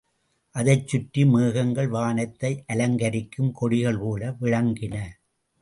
அதைச் 0.55 0.87
சுற்றி 0.87 1.25
மேகங்கள் 1.25 1.87
வானத்தை 1.87 2.63
அலங்கரிக்கும் 2.73 3.51
கொடிகள் 3.51 3.99
போல 3.99 4.31
விளங்கின. 4.41 4.95